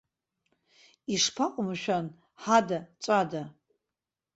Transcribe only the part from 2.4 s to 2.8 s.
ҳада,